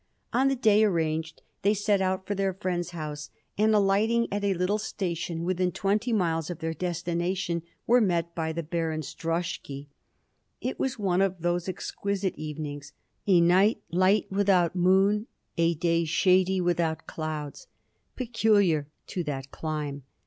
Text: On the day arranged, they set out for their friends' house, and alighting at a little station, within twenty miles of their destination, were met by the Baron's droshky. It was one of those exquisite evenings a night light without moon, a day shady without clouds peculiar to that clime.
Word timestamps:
On 0.33 0.47
the 0.47 0.55
day 0.55 0.83
arranged, 0.83 1.43
they 1.61 1.75
set 1.75 2.01
out 2.01 2.25
for 2.25 2.33
their 2.33 2.55
friends' 2.55 2.89
house, 2.89 3.29
and 3.55 3.75
alighting 3.75 4.27
at 4.31 4.43
a 4.43 4.55
little 4.55 4.79
station, 4.79 5.43
within 5.43 5.71
twenty 5.71 6.11
miles 6.11 6.49
of 6.49 6.57
their 6.57 6.73
destination, 6.73 7.61
were 7.85 8.01
met 8.01 8.33
by 8.33 8.51
the 8.51 8.63
Baron's 8.63 9.13
droshky. 9.13 9.89
It 10.59 10.79
was 10.79 10.97
one 10.97 11.21
of 11.21 11.43
those 11.43 11.69
exquisite 11.69 12.33
evenings 12.35 12.93
a 13.27 13.39
night 13.41 13.83
light 13.91 14.25
without 14.31 14.75
moon, 14.75 15.27
a 15.55 15.75
day 15.75 16.05
shady 16.05 16.59
without 16.59 17.05
clouds 17.05 17.67
peculiar 18.15 18.87
to 19.05 19.23
that 19.25 19.51
clime. 19.51 20.01